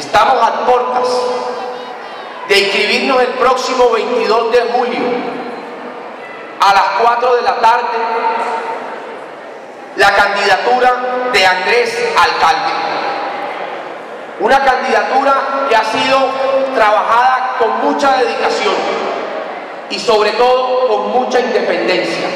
Estamos 0.00 0.42
a 0.42 0.64
puertas 0.64 1.08
de 2.48 2.58
inscribirnos 2.58 3.20
el 3.20 3.28
próximo 3.34 3.90
22 3.90 4.50
de 4.50 4.60
julio 4.72 5.02
a 6.58 6.72
las 6.72 6.84
4 7.02 7.36
de 7.36 7.42
la 7.42 7.60
tarde 7.60 7.98
la 9.96 10.14
candidatura 10.14 11.28
de 11.34 11.46
Andrés 11.46 11.98
Alcalde. 12.16 12.72
Una 14.40 14.64
candidatura 14.64 15.66
que 15.68 15.76
ha 15.76 15.84
sido 15.84 16.18
trabajada 16.74 17.56
con 17.58 17.80
mucha 17.84 18.16
dedicación 18.16 18.74
y 19.90 19.98
sobre 19.98 20.30
todo 20.30 20.88
con 20.88 21.10
mucha 21.10 21.40
independencia. 21.40 22.26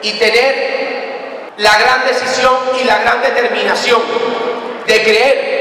Y 0.00 0.12
tener 0.12 1.50
la 1.56 1.76
gran 1.76 2.06
decisión 2.06 2.54
y 2.80 2.84
la 2.84 2.98
gran 2.98 3.20
determinación 3.20 4.00
de 4.86 5.02
creer 5.02 5.57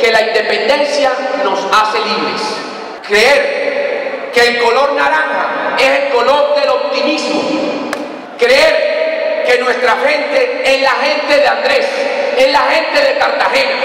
que 0.00 0.10
la 0.10 0.22
independencia 0.22 1.12
nos 1.44 1.58
hace 1.72 1.98
libres. 1.98 2.42
Creer 3.06 4.30
que 4.32 4.40
el 4.40 4.62
color 4.62 4.92
naranja 4.94 5.76
es 5.78 6.04
el 6.04 6.08
color 6.10 6.58
del 6.58 6.70
optimismo. 6.70 7.42
Creer 8.38 9.44
que 9.46 9.58
nuestra 9.58 9.96
gente 9.96 10.62
es 10.64 10.82
la 10.82 10.90
gente 10.90 11.36
de 11.36 11.46
Andrés, 11.46 11.86
es 12.38 12.52
la 12.52 12.60
gente 12.60 13.02
de 13.02 13.18
Cartagena. 13.18 13.76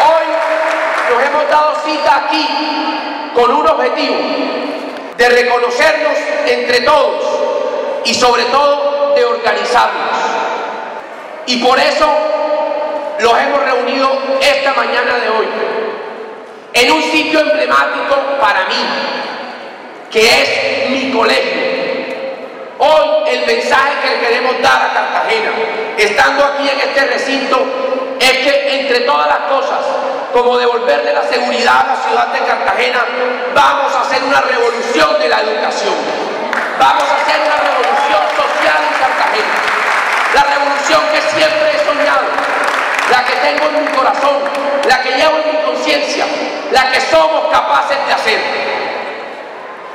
Hoy 0.00 1.14
nos 1.14 1.22
hemos 1.24 1.50
dado 1.50 1.76
cita 1.84 2.16
aquí 2.26 2.48
con 3.34 3.50
un 3.52 3.66
objetivo 3.66 4.16
de 5.16 5.28
reconocernos 5.28 6.16
entre 6.46 6.80
todos 6.80 7.24
y 8.04 8.14
sobre 8.14 8.44
todo 8.44 8.91
de 9.14 9.24
organizarnos. 9.24 10.18
Y 11.46 11.62
por 11.62 11.78
eso 11.78 12.08
los 13.18 13.38
hemos 13.38 13.62
reunido 13.62 14.10
esta 14.40 14.72
mañana 14.74 15.16
de 15.16 15.28
hoy 15.28 15.46
en 16.74 16.90
un 16.90 17.02
sitio 17.02 17.40
emblemático 17.40 18.16
para 18.40 18.64
mí, 18.64 18.84
que 20.10 20.20
es 20.20 20.90
mi 20.90 21.12
colegio. 21.12 21.62
Hoy 22.78 23.30
el 23.30 23.46
mensaje 23.46 23.92
que 24.02 24.26
queremos 24.26 24.60
dar 24.60 24.90
a 24.90 24.92
Cartagena, 24.92 25.50
estando 25.96 26.44
aquí 26.44 26.68
en 26.68 26.80
este 26.80 27.04
recinto, 27.06 27.64
es 28.18 28.38
que 28.38 28.80
entre 28.80 29.00
todas 29.00 29.28
las 29.28 29.50
cosas, 29.50 29.78
como 30.32 30.58
devolverle 30.58 31.12
la 31.12 31.22
seguridad 31.24 31.80
a 31.80 31.94
la 31.94 31.96
ciudad 31.96 32.26
de 32.28 32.40
Cartagena, 32.40 33.04
vamos 33.54 33.94
a 33.94 34.00
hacer 34.00 34.24
una 34.24 34.40
revolución 34.40 35.18
de 35.20 35.28
la 35.28 35.40
educación. 35.42 35.94
Vamos 36.78 37.04
a 37.04 37.14
hacer 37.22 37.40
una 37.46 37.56
revolución 37.56 38.22
social 38.34 38.80
en 38.82 38.98
Cartagena. 38.98 39.54
La 40.34 40.42
revolución 40.42 41.00
que 41.12 41.20
siempre 41.36 41.76
he 41.76 41.84
soñado, 41.84 42.26
la 43.10 43.24
que 43.24 43.31
tengo 43.42 43.66
en 43.66 43.84
mi 43.84 43.90
corazón, 43.90 44.36
la 44.88 45.02
que 45.02 45.10
llevo 45.10 45.36
en 45.44 45.56
mi 45.56 45.62
conciencia, 45.62 46.24
la 46.70 46.90
que 46.90 47.00
somos 47.00 47.52
capaces 47.52 47.98
de 48.06 48.12
hacer. 48.12 48.40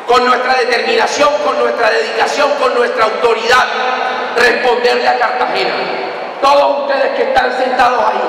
Con 0.06 0.26
nuestra 0.26 0.56
determinación, 0.56 1.30
con 1.44 1.58
nuestra 1.60 1.90
dedicación, 1.90 2.52
con 2.62 2.74
nuestra 2.76 3.06
autoridad, 3.06 3.66
responderle 4.36 5.08
a 5.08 5.18
Cartagena. 5.18 5.74
Todos 6.42 6.84
ustedes 6.84 7.16
que 7.18 7.24
están 7.24 7.58
sentados 7.58 8.04
ahí, 8.06 8.22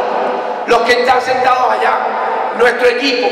los 0.67 0.81
que 0.83 1.01
están 1.01 1.21
sentados 1.21 1.73
allá, 1.73 1.99
nuestro 2.59 2.89
equipo, 2.89 3.29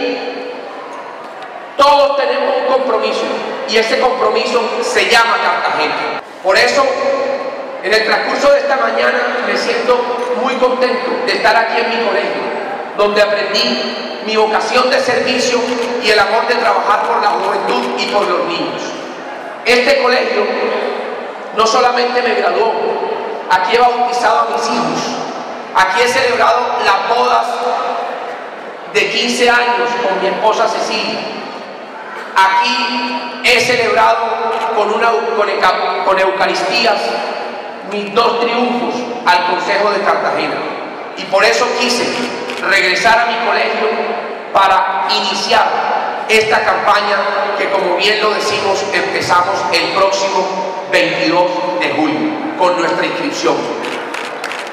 todos 1.77 2.17
tenemos 2.17 2.57
un 2.57 2.73
compromiso 2.73 3.25
y 3.69 3.77
ese 3.77 3.99
compromiso 3.99 4.61
se 4.83 5.09
llama 5.09 5.37
Cartagena. 5.43 6.23
Por 6.43 6.57
eso, 6.57 6.85
en 7.87 7.95
el 7.95 8.05
transcurso 8.05 8.51
de 8.51 8.59
esta 8.59 8.77
mañana 8.79 9.47
me 9.47 9.57
siento 9.57 9.97
muy 10.43 10.55
contento 10.57 11.09
de 11.25 11.35
estar 11.35 11.55
aquí 11.55 11.81
en 11.81 11.89
mi 11.89 12.05
colegio, 12.05 12.43
donde 12.99 13.23
aprendí 13.23 14.23
mi 14.27 14.37
vocación 14.37 14.91
de 14.91 14.99
servicio 14.99 15.61
y 16.03 16.11
el 16.11 16.19
amor 16.19 16.49
de 16.49 16.57
trabajar 16.57 17.07
por 17.07 17.23
la 17.23 17.29
juventud 17.29 17.95
y 17.97 18.07
por 18.07 18.27
los 18.27 18.45
niños. 18.47 18.83
Este 19.65 20.03
colegio 20.03 20.45
no 21.57 21.65
solamente 21.65 22.23
me 22.23 22.35
graduó, 22.35 22.73
aquí 23.51 23.77
he 23.77 23.79
bautizado 23.79 24.41
a 24.41 24.57
mis 24.57 24.67
hijos, 24.67 25.17
aquí 25.77 26.03
he 26.03 26.09
celebrado 26.09 26.79
las 26.85 27.17
bodas 27.17 27.47
de 28.95 29.11
15 29.11 29.49
años 29.49 29.89
con 30.03 30.21
mi 30.21 30.27
esposa 30.27 30.67
Cecilia, 30.69 31.21
Aquí 32.37 33.41
he 33.45 33.61
celebrado 33.61 34.53
con, 34.77 34.93
con, 36.05 36.19
Eucaristías 36.19 37.01
mis 37.91 38.15
dos 38.15 38.41
triunfos 38.41 38.95
al 39.25 39.47
Consejo 39.47 39.91
de 39.91 40.01
Cartagena. 40.01 40.57
Y 41.17 41.25
por 41.25 41.45
eso 41.45 41.67
quise 41.79 42.07
regresar 42.69 43.21
a 43.21 43.27
mi 43.27 43.47
colegio 43.47 43.89
para 44.53 45.07
iniciar 45.11 46.25
esta 46.29 46.65
campaña 46.65 47.17
que 47.59 47.71
como 47.71 47.97
bien 47.97 48.21
lo 48.21 48.31
decimos 48.31 48.85
empezamos 48.93 49.55
el 49.73 49.93
próximo 49.95 50.87
22 50.91 51.81
de 51.81 51.91
julio 51.91 52.31
con 52.59 52.77
nuestra 52.79 53.07
inscripción. 53.07 53.57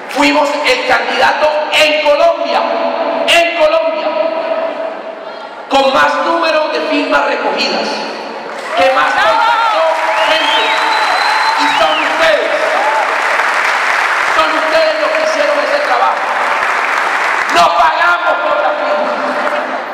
Fuimos 0.10 0.50
el 0.66 0.88
candidato 0.88 1.50
en 1.72 2.04
Colombia, 2.04 2.62
en 3.28 3.58
Colombia, 3.58 4.08
con 5.70 5.94
más 5.94 6.26
número 6.26 6.70
de 6.70 6.80
firmas 6.82 7.26
recogidas, 7.26 7.90
No 17.56 17.68
pagamos 17.78 18.34
por 18.44 18.62
la 18.62 18.72
vida. 18.72 19.33